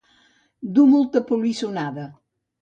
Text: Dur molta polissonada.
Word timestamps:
Dur 0.77 0.85
molta 0.93 1.21
polissonada. 1.33 2.07